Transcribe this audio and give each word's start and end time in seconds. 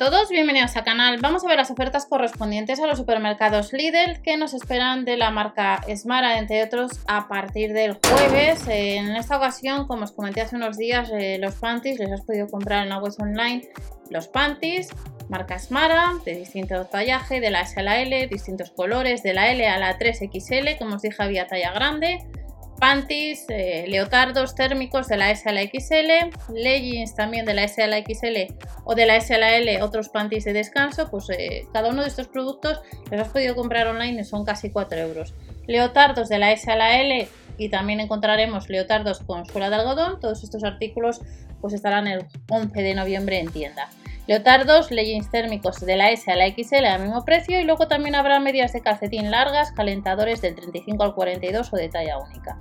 todos, 0.00 0.30
bienvenidos 0.30 0.74
al 0.78 0.84
canal. 0.84 1.18
Vamos 1.20 1.44
a 1.44 1.46
ver 1.46 1.58
las 1.58 1.70
ofertas 1.70 2.06
correspondientes 2.06 2.80
a 2.80 2.86
los 2.86 2.96
supermercados 2.96 3.74
Lidl 3.74 4.22
que 4.22 4.38
nos 4.38 4.54
esperan 4.54 5.04
de 5.04 5.18
la 5.18 5.30
marca 5.30 5.82
Smara, 5.94 6.38
entre 6.38 6.64
otros, 6.64 7.00
a 7.06 7.28
partir 7.28 7.74
del 7.74 7.98
jueves. 8.02 8.66
En 8.66 9.14
esta 9.14 9.36
ocasión, 9.36 9.86
como 9.86 10.04
os 10.04 10.12
comenté 10.12 10.40
hace 10.40 10.56
unos 10.56 10.78
días, 10.78 11.10
eh, 11.12 11.36
los 11.38 11.56
panties 11.56 11.98
les 11.98 12.10
has 12.12 12.22
podido 12.22 12.46
comprar 12.46 12.82
en 12.82 12.88
la 12.88 12.96
web 12.96 13.12
online. 13.18 13.68
Los 14.08 14.26
panties, 14.26 14.88
marca 15.28 15.58
Smara, 15.58 16.14
de 16.24 16.34
distinto 16.34 16.86
tallaje, 16.86 17.38
de 17.38 17.50
la 17.50 17.60
S 17.60 17.78
a 17.78 17.82
la 17.82 18.00
L, 18.00 18.26
distintos 18.26 18.70
colores, 18.70 19.22
de 19.22 19.34
la 19.34 19.50
L 19.50 19.68
a 19.68 19.76
la 19.76 19.98
3XL, 19.98 20.78
como 20.78 20.96
os 20.96 21.02
dije 21.02 21.22
había 21.22 21.46
talla 21.46 21.72
grande 21.72 22.26
panties, 22.80 23.44
eh, 23.48 23.84
leotardos 23.86 24.54
térmicos 24.54 25.06
de 25.06 25.18
la 25.18 25.30
S 25.30 25.48
a 25.48 25.52
la 25.52 25.62
XL, 25.62 26.32
leggings 26.54 27.14
también 27.14 27.44
de 27.44 27.54
la 27.54 27.64
S 27.64 27.80
a 27.82 27.86
la 27.86 27.98
XL 27.98 28.54
o 28.84 28.94
de 28.94 29.06
la 29.06 29.16
S 29.16 29.32
a 29.34 29.38
la 29.38 29.56
L, 29.56 29.82
otros 29.82 30.08
panties 30.08 30.44
de 30.44 30.54
descanso, 30.54 31.10
pues 31.10 31.28
eh, 31.30 31.66
cada 31.72 31.90
uno 31.90 32.02
de 32.02 32.08
estos 32.08 32.28
productos 32.28 32.80
los 33.10 33.20
has 33.20 33.28
podido 33.28 33.54
comprar 33.54 33.86
online 33.86 34.22
y 34.22 34.24
son 34.24 34.44
casi 34.44 34.70
4 34.70 34.98
euros. 34.98 35.34
Leotardos 35.66 36.28
de 36.28 36.38
la 36.38 36.52
S 36.52 36.70
a 36.70 36.76
la 36.76 37.00
L 37.00 37.28
y 37.58 37.68
también 37.68 38.00
encontraremos 38.00 38.68
leotardos 38.70 39.20
con 39.20 39.44
suela 39.44 39.68
de 39.68 39.76
algodón, 39.76 40.18
todos 40.18 40.42
estos 40.42 40.64
artículos 40.64 41.20
pues 41.60 41.74
estarán 41.74 42.06
el 42.08 42.24
11 42.48 42.82
de 42.82 42.94
noviembre 42.94 43.38
en 43.38 43.52
tienda. 43.52 43.90
Leotardos, 44.30 44.92
leggings 44.92 45.28
térmicos 45.28 45.80
de 45.80 45.96
la 45.96 46.10
S 46.10 46.30
a 46.30 46.36
la 46.36 46.46
XL 46.46 46.84
al 46.84 47.02
mismo 47.02 47.24
precio 47.24 47.58
y 47.58 47.64
luego 47.64 47.88
también 47.88 48.14
habrá 48.14 48.38
medias 48.38 48.72
de 48.72 48.80
calcetín 48.80 49.32
largas, 49.32 49.72
calentadores 49.72 50.40
del 50.40 50.54
35 50.54 51.02
al 51.02 51.14
42 51.16 51.72
o 51.72 51.76
de 51.76 51.88
talla 51.88 52.16
única. 52.16 52.56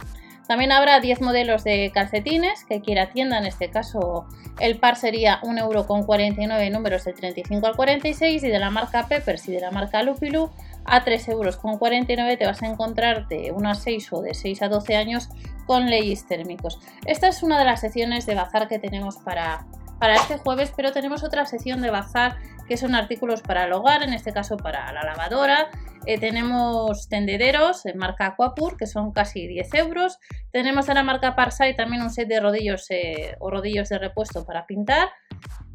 También 0.47 0.71
habrá 0.71 0.99
10 0.99 1.21
modelos 1.21 1.63
de 1.63 1.91
calcetines 1.93 2.65
que 2.65 2.81
quiera 2.81 3.11
tienda, 3.11 3.37
en 3.37 3.45
este 3.45 3.69
caso 3.69 4.25
el 4.59 4.79
par 4.79 4.95
sería 4.95 5.41
1,49€ 5.41 6.71
números 6.71 7.03
del 7.03 7.13
35 7.13 7.67
al 7.67 7.75
46 7.75 8.43
y 8.43 8.47
de 8.47 8.57
la 8.57 8.71
marca 8.71 9.07
Peppers 9.07 9.47
y 9.47 9.51
de 9.51 9.61
la 9.61 9.69
marca 9.69 10.01
Lupilu 10.01 10.49
a 10.85 11.05
3,49€ 11.05 12.35
te 12.39 12.47
vas 12.47 12.63
a 12.63 12.65
encontrar 12.65 13.27
de 13.27 13.51
1 13.51 13.69
a 13.69 13.75
6 13.75 14.13
o 14.13 14.21
de 14.23 14.33
6 14.33 14.63
a 14.63 14.69
12 14.69 14.95
años 14.95 15.29
con 15.67 15.87
leyes 15.87 16.25
térmicos. 16.25 16.79
Esta 17.05 17.27
es 17.27 17.43
una 17.43 17.59
de 17.59 17.65
las 17.65 17.81
secciones 17.81 18.25
de 18.25 18.33
bazar 18.33 18.67
que 18.67 18.79
tenemos 18.79 19.17
para, 19.17 19.67
para 19.99 20.15
este 20.15 20.37
jueves, 20.37 20.71
pero 20.75 20.91
tenemos 20.91 21.23
otra 21.23 21.45
sección 21.45 21.81
de 21.81 21.91
bazar 21.91 22.37
que 22.67 22.77
son 22.77 22.95
artículos 22.95 23.41
para 23.41 23.65
el 23.65 23.73
hogar, 23.73 24.03
en 24.03 24.13
este 24.13 24.31
caso 24.31 24.55
para 24.55 24.91
la 24.93 25.03
lavadora. 25.03 25.69
Eh, 26.05 26.19
tenemos 26.19 27.09
tendederos 27.09 27.85
en 27.85 27.97
marca 27.97 28.27
Aquapur, 28.27 28.77
que 28.77 28.85
son 28.85 29.11
casi 29.11 29.47
10 29.47 29.73
euros. 29.73 30.19
Tenemos 30.51 30.85
de 30.85 30.93
la 30.93 31.03
marca 31.03 31.35
Parsai 31.35 31.75
también 31.75 32.01
un 32.01 32.11
set 32.11 32.27
de 32.27 32.39
rodillos 32.39 32.85
eh, 32.91 33.35
o 33.39 33.49
rodillos 33.49 33.89
de 33.89 33.97
repuesto 33.97 34.45
para 34.45 34.65
pintar, 34.67 35.09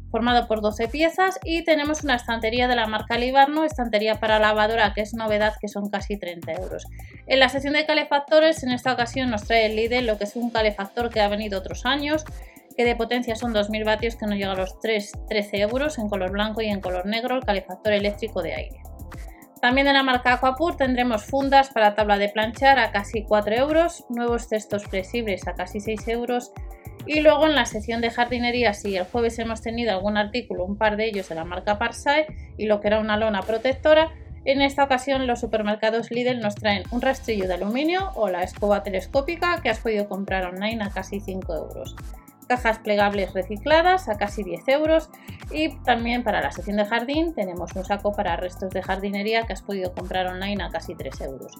formado 0.09 0.47
por 0.47 0.61
12 0.61 0.87
piezas. 0.87 1.37
Y 1.43 1.65
tenemos 1.65 2.03
una 2.03 2.15
estantería 2.15 2.67
de 2.69 2.75
la 2.75 2.87
marca 2.87 3.17
Libarno, 3.17 3.65
estantería 3.65 4.15
para 4.15 4.39
lavadora, 4.39 4.93
que 4.93 5.01
es 5.01 5.13
novedad, 5.13 5.53
que 5.59 5.67
son 5.67 5.89
casi 5.89 6.17
30 6.17 6.53
euros. 6.53 6.87
En 7.27 7.39
la 7.39 7.49
sección 7.49 7.73
de 7.73 7.85
calefactores, 7.85 8.63
en 8.63 8.71
esta 8.71 8.93
ocasión 8.93 9.29
nos 9.29 9.43
trae 9.43 9.65
el 9.65 9.75
Lidl, 9.75 10.07
lo 10.07 10.17
que 10.17 10.23
es 10.23 10.35
un 10.37 10.49
calefactor 10.49 11.09
que 11.09 11.19
ha 11.19 11.27
venido 11.27 11.59
otros 11.59 11.85
años 11.85 12.25
que 12.75 12.85
de 12.85 12.95
potencia 12.95 13.35
son 13.35 13.53
2000 13.53 13.83
vatios 13.83 14.15
que 14.15 14.25
nos 14.25 14.35
llega 14.35 14.51
a 14.51 14.55
los 14.55 14.79
3, 14.79 15.11
13 15.29 15.61
euros 15.61 15.97
en 15.97 16.09
color 16.09 16.31
blanco 16.31 16.61
y 16.61 16.67
en 16.67 16.81
color 16.81 17.05
negro 17.05 17.35
el 17.35 17.43
calefactor 17.43 17.93
eléctrico 17.93 18.41
de 18.41 18.53
aire. 18.53 18.81
También 19.61 19.87
de 19.87 19.93
la 19.93 20.03
marca 20.03 20.33
Aquapur 20.33 20.75
tendremos 20.75 21.25
fundas 21.25 21.69
para 21.69 21.95
tabla 21.95 22.17
de 22.17 22.29
planchar 22.29 22.77
a 22.77 22.91
casi 22.91 23.23
4 23.23 23.55
euros, 23.55 24.05
nuevos 24.09 24.47
cestos 24.47 24.83
flexibles 24.83 25.47
a 25.47 25.53
casi 25.53 25.79
6 25.79 26.07
euros 26.09 26.51
y 27.07 27.21
luego 27.21 27.45
en 27.45 27.55
la 27.55 27.65
sección 27.65 28.01
de 28.01 28.11
jardinería, 28.11 28.73
si 28.73 28.95
el 28.95 29.05
jueves 29.05 29.39
hemos 29.39 29.61
tenido 29.61 29.91
algún 29.91 30.17
artículo, 30.17 30.65
un 30.65 30.77
par 30.77 30.97
de 30.97 31.05
ellos 31.05 31.29
de 31.29 31.35
la 31.35 31.45
marca 31.45 31.79
Parsai 31.79 32.25
y 32.57 32.65
lo 32.65 32.81
que 32.81 32.87
era 32.87 32.99
una 32.99 33.17
lona 33.17 33.41
protectora, 33.41 34.11
en 34.43 34.61
esta 34.61 34.83
ocasión 34.83 35.25
los 35.25 35.39
supermercados 35.39 36.11
Lidl 36.11 36.39
nos 36.39 36.55
traen 36.55 36.83
un 36.91 37.01
rastrillo 37.01 37.47
de 37.47 37.55
aluminio 37.55 38.11
o 38.15 38.29
la 38.29 38.43
escoba 38.43 38.83
telescópica 38.83 39.61
que 39.61 39.69
has 39.69 39.79
podido 39.79 40.07
comprar 40.07 40.45
online 40.45 40.83
a 40.83 40.89
casi 40.89 41.19
5 41.19 41.55
euros 41.55 41.95
cajas 42.47 42.79
plegables 42.79 43.33
recicladas 43.33 44.07
a 44.09 44.17
casi 44.17 44.43
10 44.43 44.67
euros 44.69 45.09
y 45.51 45.75
también 45.83 46.23
para 46.23 46.41
la 46.41 46.51
sección 46.51 46.77
de 46.77 46.85
jardín 46.85 47.33
tenemos 47.33 47.75
un 47.75 47.85
saco 47.85 48.13
para 48.13 48.35
restos 48.35 48.71
de 48.71 48.81
jardinería 48.81 49.43
que 49.43 49.53
has 49.53 49.61
podido 49.61 49.93
comprar 49.93 50.27
online 50.27 50.63
a 50.63 50.69
casi 50.69 50.95
3 50.95 51.21
euros. 51.21 51.53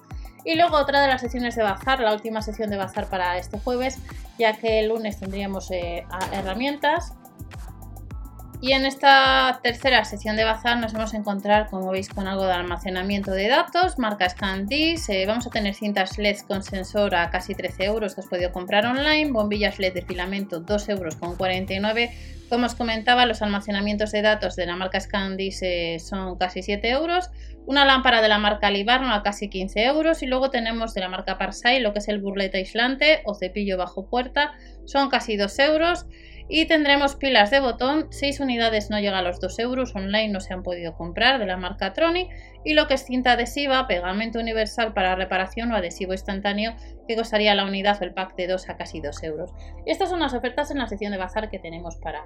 Y 0.44 0.56
luego 0.56 0.78
otra 0.78 1.02
de 1.02 1.08
las 1.08 1.22
secciones 1.22 1.56
de 1.56 1.64
bazar, 1.64 2.00
la 2.00 2.14
última 2.14 2.42
sesión 2.42 2.70
de 2.70 2.78
bazar 2.78 3.08
para 3.08 3.38
este 3.38 3.60
jueves, 3.60 4.00
ya 4.38 4.54
que 4.54 4.80
el 4.80 4.90
lunes 4.90 5.20
tendríamos 5.20 5.72
eh, 5.72 6.06
herramientas 6.32 7.14
y 8.66 8.72
en 8.72 8.84
esta 8.84 9.60
tercera 9.62 10.04
sección 10.06 10.36
de 10.38 10.44
bazar 10.44 10.80
nos 10.80 10.92
vamos 10.92 11.14
a 11.14 11.18
encontrar, 11.18 11.70
como 11.70 11.92
veis, 11.92 12.10
con 12.10 12.28
algo 12.28 12.48
de 12.48 12.54
almacenamiento 12.54 13.30
de 13.30 13.48
datos, 13.48 14.00
marca 14.00 14.28
ScanDis, 14.28 15.08
eh, 15.10 15.26
vamos 15.28 15.46
a 15.46 15.52
tener 15.52 15.76
cintas 15.76 16.18
LED 16.18 16.40
con 16.48 16.64
sensor 16.64 17.14
a 17.14 17.30
casi 17.30 17.54
13 17.54 17.84
euros 17.84 18.16
que 18.16 18.22
has 18.22 18.28
podido 18.28 18.52
comprar 18.52 18.88
online, 18.88 19.30
bombillas 19.32 19.78
LED 19.78 19.94
de 19.94 20.02
filamento 20.02 20.62
2 20.62 20.90
euros 20.90 21.16
con 21.16 21.36
49 21.36 22.10
como 22.50 22.68
os 22.68 22.76
comentaba, 22.76 23.26
los 23.26 23.42
almacenamientos 23.42 24.12
de 24.12 24.22
datos 24.22 24.56
de 24.56 24.68
la 24.68 24.76
marca 24.76 25.00
ScanDis 25.00 25.62
eh, 25.64 25.98
son 26.00 26.38
casi 26.38 26.62
7 26.62 26.90
euros, 26.90 27.32
una 27.66 27.86
lámpara 27.86 28.22
de 28.22 28.30
la 28.30 28.38
marca 28.38 28.70
Libarno 28.70 29.14
a 29.14 29.24
casi 29.24 29.50
15 29.50 29.84
euros 29.84 30.22
y 30.22 30.28
luego 30.28 30.52
tenemos 30.52 30.94
de 30.94 31.02
la 31.02 31.10
marca 31.10 31.40
Parsai 31.40 31.80
lo 31.80 31.94
que 31.94 32.00
es 32.00 32.08
el 32.08 32.20
burlete 32.20 32.60
aislante 32.60 33.22
o 33.26 33.34
cepillo 33.34 33.78
bajo 33.78 34.08
puerta, 34.08 34.54
son 34.86 35.10
casi 35.10 35.38
2 35.38 35.60
euros 35.60 36.06
y 36.48 36.66
tendremos 36.66 37.16
pilas 37.16 37.50
de 37.50 37.60
botón, 37.60 38.08
6 38.12 38.40
unidades 38.40 38.92
no 38.92 39.00
llega 39.00 39.18
a 39.18 39.24
los 39.24 39.40
2 39.40 39.58
euros, 39.60 39.96
online 39.96 40.30
no 40.30 40.40
se 40.40 40.54
han 40.54 40.62
podido 40.62 40.96
comprar 40.96 41.40
de 41.40 41.48
la 41.48 41.58
marca 41.58 41.94
Tronic. 41.94 42.30
Y 42.64 42.74
lo 42.74 42.88
que 42.88 42.96
es 42.96 43.06
cinta 43.06 43.32
adhesiva, 43.32 43.88
pegamento 43.88 44.40
universal 44.40 44.94
para 44.94 45.16
reparación 45.16 45.72
o 45.72 45.76
adhesivo 45.76 46.14
instantáneo, 46.14 46.76
que 47.08 47.16
costaría 47.16 47.56
la 47.56 47.66
unidad 47.66 48.00
o 48.00 48.04
el 48.04 48.14
pack 48.14 48.36
de 48.36 48.48
2 48.48 48.70
a 48.70 48.78
casi 48.78 49.02
2 49.02 49.24
euros. 49.24 49.52
Estas 49.86 50.10
son 50.10 50.20
las 50.20 50.34
ofertas 50.34 50.70
en 50.70 50.78
la 50.78 50.88
sección 50.88 51.12
de 51.12 51.18
bazar 51.18 51.50
que 51.50 51.58
tenemos 51.58 51.96
para, 51.98 52.26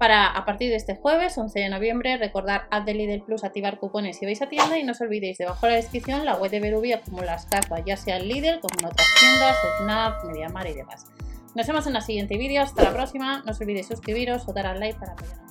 para 0.00 0.26
a 0.26 0.44
partir 0.44 0.70
de 0.70 0.76
este 0.76 0.96
jueves, 0.96 1.38
11 1.38 1.58
de 1.60 1.68
noviembre, 1.68 2.16
recordar 2.16 2.66
Add 2.70 2.84
de 2.84 2.94
Lidl 2.94 3.24
Plus, 3.24 3.44
activar 3.44 3.78
cupones 3.78 4.18
si 4.18 4.26
vais 4.26 4.42
a 4.42 4.48
tienda 4.48 4.78
y 4.78 4.84
no 4.84 4.92
os 4.92 5.00
olvidéis 5.00 5.38
debajo 5.38 5.66
de 5.66 5.72
la 5.72 5.76
descripción 5.76 6.24
la 6.24 6.34
web 6.34 6.50
de 6.50 6.60
Berubia 6.60 7.00
como 7.02 7.22
las 7.22 7.46
capas, 7.46 7.82
ya 7.86 7.96
sea 7.96 8.18
Lidl 8.18 8.60
como 8.60 8.78
en 8.80 8.86
otras 8.86 9.06
tiendas, 9.18 9.56
Snap, 9.78 10.24
Mediamar 10.24 10.66
y 10.66 10.74
demás. 10.74 11.06
Nos 11.54 11.66
vemos 11.66 11.86
en 11.86 11.96
el 11.96 12.02
siguiente 12.02 12.36
vídeo. 12.36 12.62
Hasta 12.62 12.82
la 12.82 12.92
próxima. 12.92 13.42
No 13.44 13.52
os 13.52 13.60
olvidéis 13.60 13.86
suscribiros 13.86 14.48
o 14.48 14.52
dar 14.52 14.66
al 14.66 14.80
like 14.80 14.98
para 14.98 15.12
apoyarnos. 15.12 15.43